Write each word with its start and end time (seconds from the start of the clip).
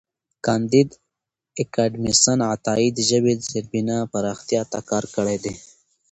کانديد 0.45 0.89
اکاډميسن 1.61 2.39
عطايي 2.53 2.87
د 2.93 2.99
ژبې 3.09 3.33
د 3.37 3.41
زېربنا 3.51 3.97
پراختیا 4.13 4.61
ته 4.71 4.79
کار 4.89 5.03
کړی 5.15 5.37
دی. 5.43 5.53